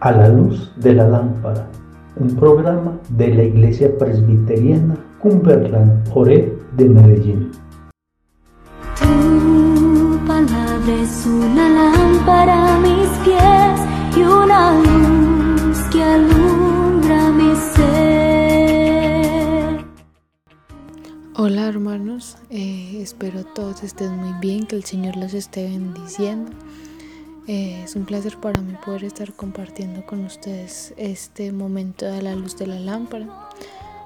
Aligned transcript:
A 0.00 0.12
la 0.12 0.28
luz 0.28 0.72
de 0.76 0.94
la 0.94 1.06
lámpara, 1.06 1.68
un 2.16 2.34
programa 2.34 2.98
de 3.10 3.34
la 3.34 3.42
Iglesia 3.44 3.90
Presbiteriana 3.98 4.96
Cumberland 5.20 6.08
Ore 6.14 6.56
de 6.76 6.88
Medellín. 6.88 7.50
Tu 8.98 10.26
palabra 10.26 10.94
es 11.02 11.26
una 11.26 11.68
lámpara 11.68 12.76
a 12.76 12.78
mis 12.80 13.08
pies 13.22 13.80
y 14.16 14.22
una 14.22 14.80
luz 14.80 15.78
que 15.92 16.02
alumbra 16.02 17.30
mi 17.30 17.54
ser. 17.74 19.04
Hola 21.36 21.66
hermanos, 21.66 22.38
eh, 22.48 23.00
espero 23.02 23.44
todos 23.44 23.82
estén 23.82 24.16
muy 24.16 24.32
bien, 24.40 24.66
que 24.66 24.76
el 24.76 24.84
Señor 24.84 25.16
los 25.16 25.34
esté 25.34 25.64
bendiciendo. 25.64 26.50
Eh, 27.46 27.82
es 27.84 27.94
un 27.94 28.06
placer 28.06 28.38
para 28.38 28.62
mí 28.62 28.74
poder 28.86 29.04
estar 29.04 29.34
compartiendo 29.34 30.06
con 30.06 30.24
ustedes 30.24 30.94
este 30.96 31.52
momento 31.52 32.06
de 32.06 32.22
la 32.22 32.34
luz 32.34 32.56
de 32.56 32.66
la 32.66 32.80
lámpara. 32.80 33.50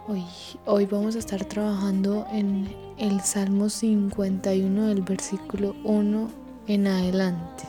Hoy, 0.09 0.25
hoy 0.67 0.87
vamos 0.87 1.15
a 1.15 1.21
estar 1.21 1.45
trabajando 1.45 2.27
en 2.33 2.75
el 2.99 3.21
Salmo 3.21 3.69
51 3.69 4.89
del 4.89 5.03
versículo 5.03 5.77
1 5.85 6.31
en 6.67 6.87
adelante. 6.89 7.63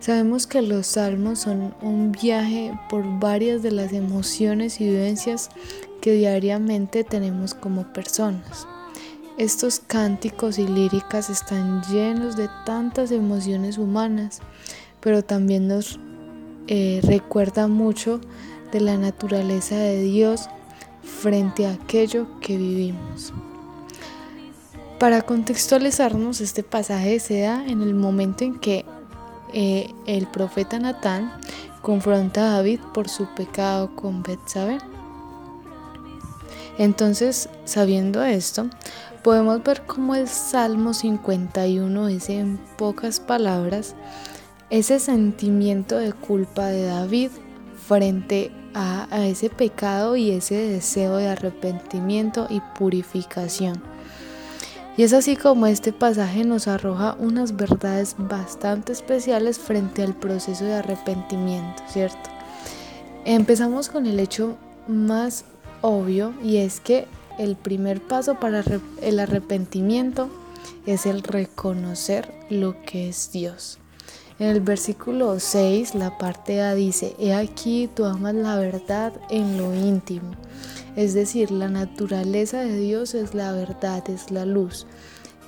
Sabemos 0.00 0.46
que 0.46 0.62
los 0.62 0.86
salmos 0.86 1.40
son 1.40 1.74
un 1.82 2.10
viaje 2.10 2.72
por 2.88 3.04
varias 3.20 3.62
de 3.62 3.72
las 3.72 3.92
emociones 3.92 4.80
y 4.80 4.86
vivencias 4.86 5.50
que 6.00 6.12
diariamente 6.12 7.04
tenemos 7.04 7.52
como 7.52 7.92
personas. 7.92 8.66
Estos 9.42 9.80
cánticos 9.80 10.60
y 10.60 10.68
líricas 10.68 11.28
están 11.28 11.82
llenos 11.90 12.36
de 12.36 12.48
tantas 12.64 13.10
emociones 13.10 13.76
humanas, 13.76 14.38
pero 15.00 15.24
también 15.24 15.66
nos 15.66 15.98
eh, 16.68 17.00
recuerda 17.02 17.66
mucho 17.66 18.20
de 18.70 18.80
la 18.80 18.96
naturaleza 18.96 19.74
de 19.74 20.00
Dios 20.00 20.48
frente 21.02 21.66
a 21.66 21.72
aquello 21.72 22.38
que 22.38 22.56
vivimos. 22.56 23.32
Para 25.00 25.22
contextualizarnos, 25.22 26.40
este 26.40 26.62
pasaje 26.62 27.18
se 27.18 27.40
da 27.40 27.66
en 27.66 27.82
el 27.82 27.94
momento 27.94 28.44
en 28.44 28.60
que 28.60 28.84
eh, 29.52 29.92
el 30.06 30.28
profeta 30.28 30.78
Natán 30.78 31.32
confronta 31.80 32.42
a 32.42 32.56
David 32.58 32.78
por 32.94 33.08
su 33.08 33.26
pecado 33.34 33.96
con 33.96 34.22
Betsabé. 34.22 34.78
Entonces, 36.78 37.48
sabiendo 37.64 38.22
esto, 38.22 38.68
podemos 39.22 39.62
ver 39.62 39.82
cómo 39.86 40.14
el 40.14 40.28
Salmo 40.28 40.94
51 40.94 42.08
es 42.08 42.28
en 42.30 42.58
pocas 42.76 43.20
palabras 43.20 43.94
ese 44.70 44.98
sentimiento 44.98 45.98
de 45.98 46.12
culpa 46.12 46.66
de 46.66 46.84
David 46.86 47.30
frente 47.86 48.50
a, 48.74 49.06
a, 49.14 49.26
ese 49.26 49.50
pecado 49.50 50.16
y 50.16 50.30
ese 50.30 50.54
deseo 50.54 51.16
de 51.16 51.28
arrepentimiento 51.28 52.46
y 52.48 52.60
purificación. 52.78 53.82
Y 54.96 55.04
es 55.04 55.12
así 55.12 55.36
como 55.36 55.66
este 55.66 55.92
pasaje 55.92 56.44
nos 56.44 56.68
arroja 56.68 57.16
unas 57.18 57.56
verdades 57.56 58.14
bastante 58.18 58.92
especiales 58.92 59.58
frente 59.58 60.02
al 60.02 60.14
proceso 60.14 60.64
de 60.64 60.74
arrepentimiento, 60.74 61.82
¿cierto? 61.86 62.30
Empezamos 63.24 63.88
con 63.88 64.06
el 64.06 64.20
hecho 64.20 64.56
más 64.88 65.44
obvio 65.82 66.32
y 66.42 66.56
es 66.58 66.80
que 66.80 67.06
el 67.38 67.56
primer 67.56 68.00
paso 68.00 68.36
para 68.40 68.64
el 69.02 69.20
arrepentimiento 69.20 70.30
es 70.86 71.06
el 71.06 71.22
reconocer 71.22 72.32
lo 72.50 72.82
que 72.82 73.08
es 73.08 73.30
Dios. 73.32 73.78
En 74.38 74.48
el 74.48 74.60
versículo 74.60 75.38
6, 75.38 75.94
la 75.94 76.18
parte 76.18 76.62
A 76.62 76.74
dice, 76.74 77.14
He 77.18 77.34
aquí 77.34 77.88
tú 77.94 78.04
amas 78.04 78.34
la 78.34 78.56
verdad 78.56 79.12
en 79.30 79.56
lo 79.58 79.74
íntimo. 79.74 80.32
Es 80.96 81.14
decir, 81.14 81.50
la 81.50 81.68
naturaleza 81.68 82.60
de 82.60 82.76
Dios 82.76 83.14
es 83.14 83.34
la 83.34 83.52
verdad, 83.52 84.08
es 84.10 84.30
la 84.30 84.44
luz. 84.44 84.86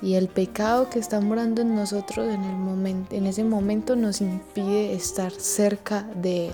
Y 0.01 0.15
el 0.15 0.27
pecado 0.27 0.89
que 0.89 0.99
está 0.99 1.19
morando 1.19 1.61
en 1.61 1.75
nosotros 1.75 2.27
en, 2.27 2.43
el 2.43 2.55
momento, 2.55 3.15
en 3.15 3.25
ese 3.27 3.43
momento 3.43 3.95
nos 3.95 4.21
impide 4.21 4.93
estar 4.93 5.31
cerca 5.31 6.03
de 6.15 6.47
Él. 6.47 6.53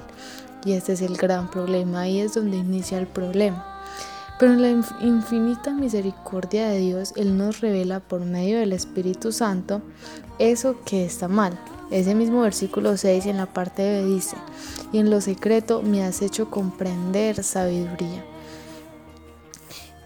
Y 0.66 0.74
este 0.74 0.94
es 0.94 1.02
el 1.02 1.18
gran 1.18 1.50
problema, 1.50 2.02
ahí 2.02 2.20
es 2.20 2.34
donde 2.34 2.58
inicia 2.58 2.98
el 2.98 3.08
problema. 3.08 3.71
Pero 4.42 4.54
en 4.54 4.62
la 4.64 4.72
infinita 5.02 5.70
misericordia 5.70 6.68
de 6.68 6.80
Dios, 6.80 7.14
Él 7.16 7.38
nos 7.38 7.62
revela 7.62 8.00
por 8.00 8.22
medio 8.22 8.58
del 8.58 8.74
Espíritu 8.74 9.32
Santo 9.32 9.84
eso 10.40 10.78
que 10.84 11.06
está 11.06 11.28
mal. 11.28 11.60
Ese 11.92 12.16
mismo 12.16 12.42
versículo 12.42 12.98
6 12.98 13.28
en 13.28 13.38
la 13.38 13.46
parte 13.46 13.84
B 13.84 14.06
dice, 14.08 14.36
y 14.92 14.98
en 14.98 15.12
lo 15.12 15.22
secreto 15.22 15.84
me 15.84 16.04
has 16.04 16.24
hecho 16.24 16.50
comprender 16.50 17.44
sabiduría. 17.44 18.26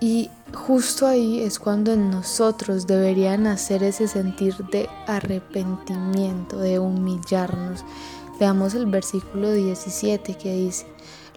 Y 0.01 0.29
justo 0.53 1.07
ahí 1.07 1.39
es 1.39 1.57
cuando 1.57 1.93
en 1.93 2.11
nosotros 2.11 2.87
debería 2.87 3.37
nacer 3.37 3.83
ese 3.83 4.09
sentir 4.09 4.53
de 4.69 4.89
arrepentimiento, 5.07 6.57
de 6.57 6.77
humillarnos. 6.77 7.85
Veamos 8.37 8.73
el 8.73 8.87
versículo 8.87 9.53
17 9.53 10.35
que 10.35 10.53
dice, 10.57 10.87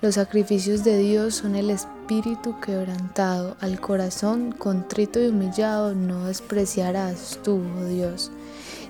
los 0.00 0.14
sacrificios 0.14 0.84
de 0.84 0.98
Dios 0.98 1.34
son 1.34 1.56
el 1.56 1.70
espíritu 1.70 2.60
quebrantado, 2.60 3.56
al 3.60 3.81
corazón 3.81 4.53
contrito 4.53 5.20
y 5.20 5.26
humillado 5.26 5.94
no 5.94 6.26
despreciarás 6.26 7.41
tú, 7.42 7.60
oh 7.81 7.84
Dios. 7.84 8.31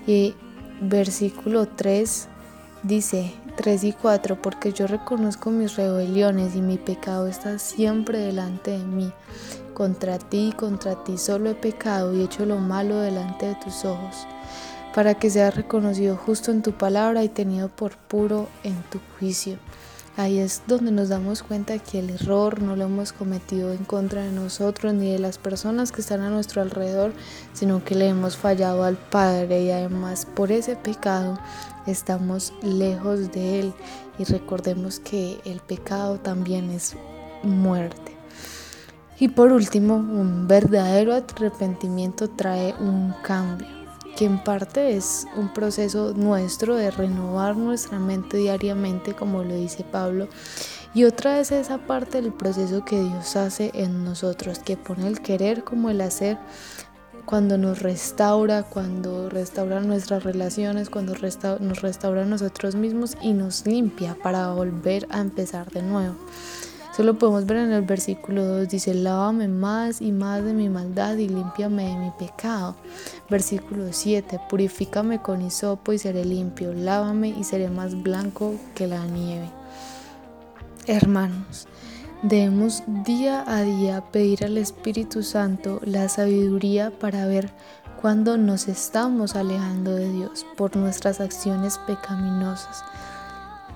Y 0.06 0.34
versículo 0.82 1.66
3 1.66 2.28
dice 2.82 3.32
3 3.56 3.84
y 3.84 3.92
4, 3.92 4.40
porque 4.40 4.72
yo 4.72 4.86
reconozco 4.86 5.50
mis 5.50 5.76
rebeliones 5.76 6.54
y 6.54 6.60
mi 6.60 6.76
pecado 6.76 7.26
está 7.26 7.58
siempre 7.58 8.18
delante 8.18 8.72
de 8.72 8.84
mí. 8.84 9.10
Contra 9.74 10.18
ti 10.18 10.50
y 10.50 10.52
contra 10.52 11.02
ti 11.04 11.16
solo 11.16 11.50
he 11.50 11.54
pecado 11.54 12.14
y 12.14 12.22
hecho 12.22 12.44
lo 12.44 12.58
malo 12.58 12.98
delante 12.98 13.46
de 13.46 13.54
tus 13.54 13.84
ojos, 13.84 14.26
para 14.94 15.14
que 15.14 15.30
sea 15.30 15.50
reconocido 15.50 16.16
justo 16.16 16.50
en 16.50 16.62
tu 16.62 16.72
palabra 16.72 17.24
y 17.24 17.28
tenido 17.28 17.68
por 17.68 17.96
puro 17.96 18.48
en 18.62 18.80
tu 18.90 19.00
juicio. 19.18 19.58
Ahí 20.18 20.40
es 20.40 20.62
donde 20.66 20.90
nos 20.90 21.10
damos 21.10 21.44
cuenta 21.44 21.78
que 21.78 22.00
el 22.00 22.10
error 22.10 22.60
no 22.60 22.74
lo 22.74 22.86
hemos 22.86 23.12
cometido 23.12 23.72
en 23.72 23.84
contra 23.84 24.24
de 24.24 24.32
nosotros 24.32 24.92
ni 24.92 25.12
de 25.12 25.20
las 25.20 25.38
personas 25.38 25.92
que 25.92 26.00
están 26.00 26.22
a 26.22 26.28
nuestro 26.28 26.60
alrededor, 26.60 27.12
sino 27.52 27.84
que 27.84 27.94
le 27.94 28.08
hemos 28.08 28.36
fallado 28.36 28.82
al 28.82 28.96
Padre 28.96 29.62
y 29.62 29.70
además 29.70 30.26
por 30.26 30.50
ese 30.50 30.74
pecado 30.74 31.38
estamos 31.86 32.52
lejos 32.62 33.30
de 33.30 33.60
Él. 33.60 33.74
Y 34.18 34.24
recordemos 34.24 34.98
que 34.98 35.38
el 35.44 35.60
pecado 35.60 36.18
también 36.18 36.70
es 36.70 36.96
muerte. 37.44 38.16
Y 39.20 39.28
por 39.28 39.52
último, 39.52 39.94
un 39.94 40.48
verdadero 40.48 41.14
arrepentimiento 41.14 42.28
trae 42.28 42.74
un 42.80 43.14
cambio 43.22 43.77
que 44.18 44.24
en 44.24 44.42
parte 44.42 44.96
es 44.96 45.28
un 45.36 45.48
proceso 45.48 46.12
nuestro 46.12 46.74
de 46.74 46.90
renovar 46.90 47.56
nuestra 47.56 48.00
mente 48.00 48.38
diariamente, 48.38 49.14
como 49.14 49.44
lo 49.44 49.54
dice 49.54 49.84
Pablo, 49.84 50.26
y 50.92 51.04
otra 51.04 51.38
es 51.38 51.52
esa 51.52 51.78
parte 51.78 52.20
del 52.20 52.32
proceso 52.32 52.84
que 52.84 53.00
Dios 53.00 53.36
hace 53.36 53.70
en 53.74 54.02
nosotros, 54.02 54.58
que 54.58 54.76
pone 54.76 55.06
el 55.06 55.20
querer 55.20 55.62
como 55.62 55.88
el 55.88 56.00
hacer 56.00 56.36
cuando 57.26 57.58
nos 57.58 57.80
restaura, 57.80 58.64
cuando 58.64 59.30
restaura 59.30 59.80
nuestras 59.82 60.24
relaciones, 60.24 60.90
cuando 60.90 61.12
nos 61.12 61.80
restaura 61.80 62.22
a 62.22 62.26
nosotros 62.26 62.74
mismos 62.74 63.16
y 63.22 63.34
nos 63.34 63.66
limpia 63.66 64.16
para 64.20 64.50
volver 64.50 65.06
a 65.10 65.20
empezar 65.20 65.70
de 65.70 65.82
nuevo. 65.82 66.16
Eso 66.98 67.04
lo 67.04 67.16
podemos 67.16 67.46
ver 67.46 67.58
en 67.58 67.70
el 67.70 67.82
versículo 67.82 68.44
2, 68.44 68.70
dice, 68.70 68.92
lávame 68.92 69.46
más 69.46 70.02
y 70.02 70.10
más 70.10 70.42
de 70.42 70.52
mi 70.52 70.68
maldad 70.68 71.14
y 71.14 71.28
límpiame 71.28 71.84
de 71.84 71.94
mi 71.94 72.10
pecado. 72.10 72.74
Versículo 73.30 73.92
7, 73.92 74.40
purifícame 74.50 75.22
con 75.22 75.40
hisopo 75.40 75.92
y 75.92 75.98
seré 75.98 76.24
limpio, 76.24 76.74
lávame 76.74 77.28
y 77.28 77.44
seré 77.44 77.70
más 77.70 78.02
blanco 78.02 78.56
que 78.74 78.88
la 78.88 79.06
nieve. 79.06 79.48
Hermanos, 80.88 81.68
debemos 82.22 82.82
día 83.04 83.44
a 83.46 83.62
día 83.62 84.02
pedir 84.10 84.44
al 84.44 84.58
Espíritu 84.58 85.22
Santo 85.22 85.80
la 85.84 86.08
sabiduría 86.08 86.90
para 86.90 87.26
ver 87.26 87.52
cuándo 88.02 88.36
nos 88.38 88.66
estamos 88.66 89.36
alejando 89.36 89.94
de 89.94 90.10
Dios 90.10 90.44
por 90.56 90.74
nuestras 90.74 91.20
acciones 91.20 91.78
pecaminosas 91.78 92.82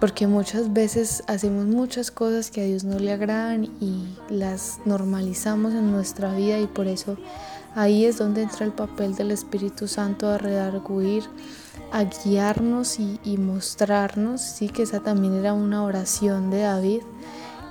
porque 0.03 0.27
muchas 0.27 0.73
veces 0.73 1.23
hacemos 1.29 1.67
muchas 1.67 2.11
cosas 2.11 2.51
que 2.51 2.61
a 2.61 2.65
Dios 2.65 2.83
no 2.83 2.99
le 2.99 3.13
agradan 3.13 3.67
y 3.81 4.05
las 4.29 4.81
normalizamos 4.85 5.75
en 5.75 5.93
nuestra 5.93 6.35
vida 6.35 6.59
y 6.59 6.67
por 6.67 6.89
eso 6.89 7.17
ahí 7.77 8.05
es 8.05 8.19
donde 8.19 8.43
entra 8.43 8.67
el 8.67 8.73
papel 8.73 9.15
del 9.15 9.31
Espíritu 9.31 9.87
Santo 9.87 10.29
a 10.29 10.39
redarguir, 10.39 11.23
a 11.93 12.03
guiarnos 12.03 12.99
y, 12.99 13.37
mostrarnos, 13.37 14.41
sí 14.41 14.71
que 14.71 14.83
esa 14.83 14.99
también 14.99 15.35
era 15.35 15.53
una 15.53 15.85
oración 15.85 16.51
de 16.51 16.63
David 16.63 17.03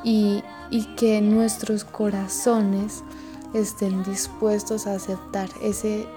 y, 0.06 0.42
que 0.96 1.20
nuestros 1.20 1.84
corazones 1.84 3.04
estén 3.54 4.06
dispuestos 4.06 4.88
a 4.88 4.96
aceptar 4.96 5.50
ese 5.62 6.08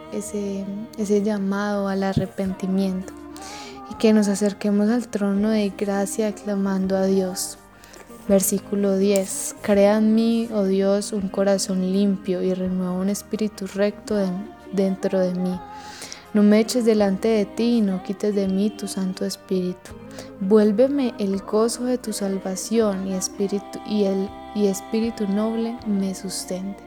llamado 1.25 1.89
al 1.89 2.05
arrepentimiento. 2.05 3.24
Y 3.91 3.95
que 3.95 4.13
nos 4.13 4.29
acerquemos 4.29 4.89
al 4.91 5.09
trono 5.09 5.51
de 5.51 5.71
gracia 5.71 6.35
clamando 6.35 6.97
a 6.97 7.05
Dios. 7.05 7.59
Versículo 8.29 8.97
10. 8.97 9.57
Crea 9.61 9.99
en 9.99 10.15
mí, 10.15 10.49
oh 10.53 10.65
Dios, 10.65 11.13
un 11.13 11.29
corazón 11.29 11.93
limpio 11.93 12.43
y 12.43 12.55
renueva 12.55 12.93
un 12.93 13.11
espíritu 13.11 13.67
recto 13.67 14.17
dentro 14.73 15.21
de 15.21 15.35
mí. 15.35 15.61
No 16.33 16.43
me 16.43 16.59
eches 16.59 16.85
delante 16.85 17.29
de 17.29 17.45
ti 17.45 17.77
y 17.77 17.81
no 17.81 18.03
quites 18.03 18.35
de 18.35 18.49
mí 18.49 18.71
tu 18.71 18.89
Santo 18.89 19.25
Espíritu. 19.25 19.93
Vuélveme 20.41 21.15
el 21.19 21.39
gozo 21.39 21.85
de 21.85 21.97
tu 21.97 22.13
salvación 22.13 23.07
y 23.07 23.15
espíritu, 23.15 23.79
y 23.87 24.05
el, 24.05 24.29
y 24.55 24.67
espíritu 24.67 25.29
noble 25.29 25.79
me 25.87 26.13
sustente. 26.15 26.83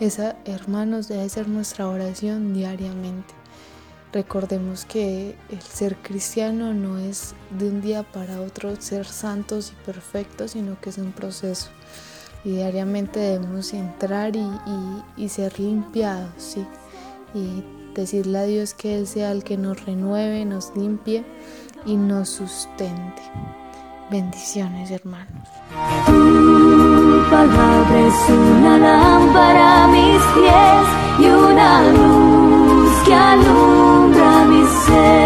Esa, 0.00 0.36
hermanos, 0.46 1.08
debe 1.08 1.28
ser 1.28 1.48
nuestra 1.48 1.86
oración 1.88 2.54
diariamente. 2.54 3.37
Recordemos 4.12 4.86
que 4.86 5.36
el 5.50 5.60
ser 5.60 5.96
cristiano 5.96 6.72
no 6.72 6.98
es 6.98 7.34
de 7.50 7.68
un 7.68 7.82
día 7.82 8.04
para 8.04 8.40
otro 8.40 8.74
ser 8.80 9.04
santos 9.04 9.72
y 9.72 9.84
perfectos, 9.84 10.52
sino 10.52 10.80
que 10.80 10.88
es 10.90 10.98
un 10.98 11.12
proceso. 11.12 11.68
Y 12.42 12.52
diariamente 12.52 13.20
debemos 13.20 13.74
entrar 13.74 14.34
y, 14.34 14.48
y 15.16 15.28
ser 15.28 15.60
limpiados, 15.60 16.30
¿sí? 16.38 16.66
Y 17.34 17.62
decirle 17.94 18.38
a 18.38 18.44
Dios 18.44 18.72
que 18.72 18.96
Él 18.96 19.06
sea 19.06 19.30
el 19.30 19.44
que 19.44 19.58
nos 19.58 19.84
renueve, 19.84 20.44
nos 20.46 20.74
limpie 20.74 21.24
y 21.84 21.96
nos 21.96 22.30
sustente. 22.30 23.22
Bendiciones, 24.10 24.90
hermanos. 24.90 25.48
Tu 26.06 27.30
palabra 27.30 28.06
es 28.06 28.30
una 28.30 28.78
lámpara 28.78 29.84
a 29.84 29.88
mis 29.88 30.22
pies 30.34 31.26
y 31.26 31.30
una 31.30 31.82
luz 31.92 32.47
que 33.08 33.14
alumbra 33.14 34.44
mi 34.44 34.66
ser. 34.66 35.17